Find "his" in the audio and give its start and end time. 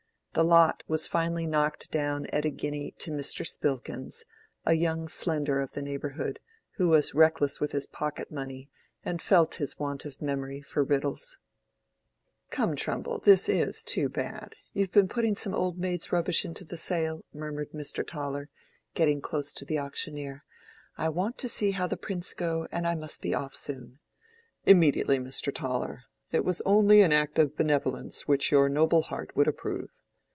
7.73-7.85, 9.55-9.77